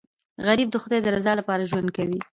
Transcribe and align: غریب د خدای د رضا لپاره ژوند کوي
غریب 0.47 0.67
د 0.71 0.75
خدای 0.83 0.99
د 1.03 1.07
رضا 1.15 1.31
لپاره 1.39 1.67
ژوند 1.71 1.89
کوي 1.97 2.19